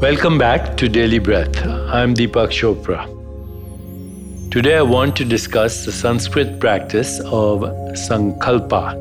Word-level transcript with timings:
Welcome 0.00 0.38
back 0.38 0.76
to 0.78 0.88
Daily 0.88 1.18
Breath. 1.18 1.64
I'm 1.64 2.14
Deepak 2.14 2.50
Chopra. 2.50 3.06
Today 4.50 4.76
I 4.76 4.82
want 4.82 5.16
to 5.16 5.24
discuss 5.24 5.84
the 5.84 5.92
Sanskrit 5.92 6.58
practice 6.60 7.20
of 7.20 7.60
Sankalpa. 7.94 8.96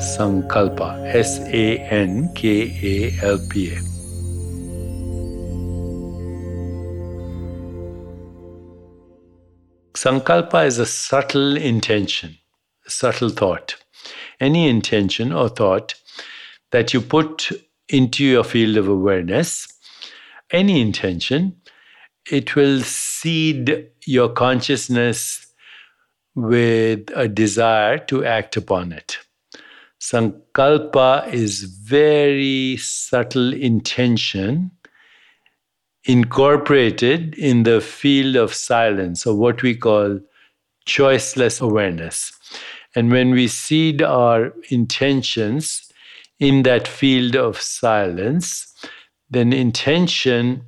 Sankalpa. 0.00 1.14
S 1.14 1.38
A 1.40 1.78
N 1.78 2.32
K 2.34 2.62
A 2.82 3.24
L 3.24 3.38
P 3.50 3.74
A. 3.74 3.76
Sankalpa 9.94 10.66
is 10.66 10.78
a 10.78 10.86
subtle 10.86 11.56
intention, 11.56 12.38
a 12.86 12.90
subtle 12.90 13.28
thought. 13.28 13.76
Any 14.40 14.68
intention 14.68 15.32
or 15.32 15.48
thought 15.48 15.94
that 16.72 16.92
you 16.92 17.00
put 17.00 17.50
into 17.88 18.24
your 18.24 18.42
field 18.42 18.78
of 18.78 18.88
awareness, 18.88 19.68
any 20.52 20.80
intention, 20.80 21.56
it 22.30 22.54
will 22.54 22.82
seed 22.82 23.88
your 24.06 24.28
consciousness 24.28 25.46
with 26.34 27.10
a 27.14 27.28
desire 27.28 27.98
to 27.98 28.24
act 28.24 28.56
upon 28.56 28.92
it. 28.92 29.18
Sankalpa 30.00 31.32
is 31.32 31.62
very 31.62 32.76
subtle 32.78 33.52
intention 33.52 34.70
incorporated 36.04 37.34
in 37.36 37.62
the 37.62 37.80
field 37.80 38.34
of 38.34 38.52
silence, 38.52 39.26
or 39.26 39.36
what 39.36 39.62
we 39.62 39.76
call 39.76 40.18
choiceless 40.86 41.60
awareness. 41.60 42.32
And 42.96 43.10
when 43.10 43.30
we 43.30 43.46
seed 43.46 44.02
our 44.02 44.52
intentions 44.70 45.88
in 46.40 46.64
that 46.64 46.88
field 46.88 47.36
of 47.36 47.60
silence, 47.60 48.74
then 49.32 49.52
intention 49.52 50.64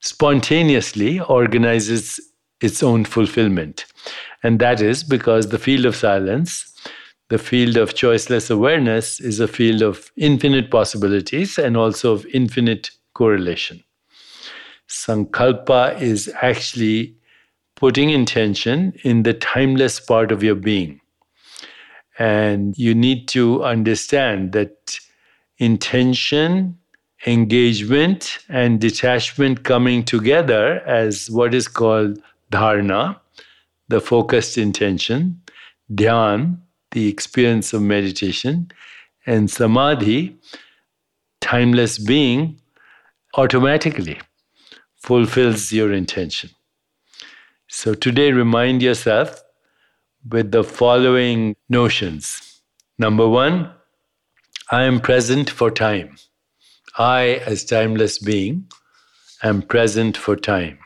spontaneously 0.00 1.20
organizes 1.20 2.20
its 2.60 2.82
own 2.82 3.04
fulfillment. 3.04 3.84
And 4.42 4.58
that 4.60 4.80
is 4.80 5.02
because 5.02 5.48
the 5.48 5.58
field 5.58 5.84
of 5.84 5.96
silence, 5.96 6.72
the 7.28 7.38
field 7.38 7.76
of 7.76 7.94
choiceless 7.94 8.50
awareness, 8.50 9.18
is 9.18 9.40
a 9.40 9.48
field 9.48 9.82
of 9.82 10.12
infinite 10.16 10.70
possibilities 10.70 11.58
and 11.58 11.76
also 11.76 12.12
of 12.12 12.26
infinite 12.26 12.90
correlation. 13.14 13.82
Sankalpa 14.88 16.00
is 16.00 16.32
actually 16.40 17.16
putting 17.74 18.10
intention 18.10 18.92
in 19.02 19.22
the 19.24 19.34
timeless 19.34 19.98
part 20.00 20.30
of 20.30 20.42
your 20.42 20.54
being. 20.54 21.00
And 22.18 22.76
you 22.78 22.94
need 22.94 23.28
to 23.28 23.64
understand 23.64 24.52
that 24.52 24.98
intention, 25.58 26.78
engagement, 27.26 28.38
and 28.48 28.80
detachment 28.80 29.64
coming 29.64 30.04
together 30.04 30.80
as 30.86 31.28
what 31.30 31.54
is 31.54 31.66
called 31.66 32.22
dharana, 32.52 33.18
the 33.88 34.00
focused 34.00 34.56
intention, 34.56 35.40
dhyan, 35.92 36.58
the 36.92 37.08
experience 37.08 37.72
of 37.72 37.82
meditation, 37.82 38.70
and 39.26 39.50
samadhi, 39.50 40.36
timeless 41.40 41.98
being, 41.98 42.60
automatically 43.36 44.18
fulfills 44.96 45.72
your 45.72 45.92
intention. 45.92 46.50
So 47.68 47.94
today, 47.94 48.32
remind 48.32 48.82
yourself 48.82 49.42
with 50.28 50.52
the 50.52 50.64
following 50.64 51.56
notions. 51.68 52.60
Number 52.98 53.28
one, 53.28 53.70
I 54.70 54.84
am 54.84 55.00
present 55.00 55.50
for 55.50 55.70
time. 55.70 56.16
I, 56.98 57.42
as 57.46 57.64
timeless 57.64 58.18
being, 58.18 58.68
am 59.42 59.62
present 59.62 60.16
for 60.16 60.34
time. 60.34 60.78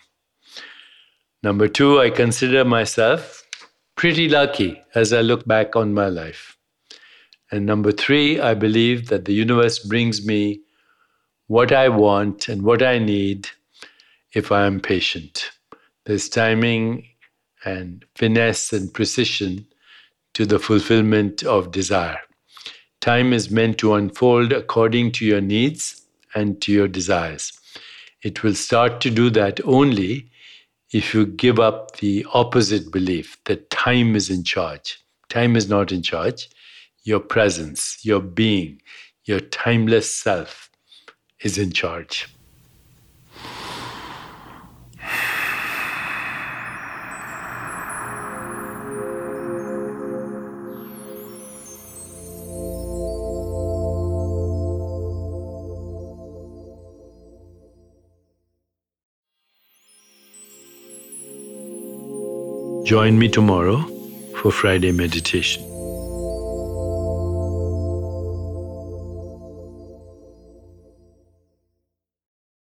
Number 1.43 1.69
two, 1.69 2.01
I 2.01 2.11
consider 2.11 2.65
myself 2.65 3.45
pretty 3.97 4.29
lucky 4.29 4.83
as 4.95 5.13
I 5.13 5.21
look 5.21 5.47
back 5.47 5.77
on 5.77 5.95
my 5.95 6.09
life. 6.09 6.57
And 7.53 7.65
number 7.65 7.93
three, 7.93 8.41
I 8.41 8.55
believe 8.55 9.09
that 9.09 9.25
the 9.25 9.35
universe 9.35 9.79
brings 9.79 10.27
me 10.27 10.61
what 11.47 11.73
I 11.73 11.89
want 11.89 12.49
and 12.49 12.63
what 12.63 12.83
I 12.83 12.99
need 12.99 13.49
if 14.33 14.51
I 14.51 14.67
am 14.67 14.81
patient. 14.81 15.51
There's 16.07 16.29
timing 16.29 17.07
and 17.65 18.05
finesse 18.17 18.73
and 18.73 18.93
precision 18.93 19.67
to 20.35 20.45
the 20.47 20.59
fulfillment 20.59 21.43
of 21.45 21.73
desire. 21.73 22.21
Time 23.01 23.33
is 23.33 23.51
meant 23.51 23.79
to 23.79 23.95
unfold 23.95 24.53
according 24.53 25.13
to 25.13 25.25
your 25.25 25.41
needs 25.41 26.00
and 26.35 26.61
to 26.63 26.73
your 26.73 26.89
desires. 26.89 27.53
It 28.23 28.43
will 28.43 28.55
start 28.55 29.01
to 29.03 29.11
do 29.11 29.31
that 29.31 29.61
only 29.65 30.31
if 30.93 31.15
you 31.15 31.27
give 31.27 31.59
up 31.59 31.97
the 31.99 32.27
opposite 32.35 32.91
belief 32.91 33.39
that 33.45 33.71
time 33.71 34.17
is 34.17 34.29
in 34.31 34.45
charge. 34.45 34.99
Time 35.29 35.57
is 35.57 35.69
not 35.69 35.93
in 35.93 36.03
charge. 36.03 36.51
Your 37.05 37.21
presence, 37.21 37.99
your 38.05 38.21
being, 38.21 38.83
your 39.25 39.41
timeless 39.41 40.15
self 40.15 40.71
is 41.41 41.57
in 41.57 41.73
charge. 41.73 42.29
Join 62.85 63.19
me 63.19 63.29
tomorrow 63.29 63.79
for 64.37 64.51
Friday 64.51 64.93
meditation. 64.93 65.63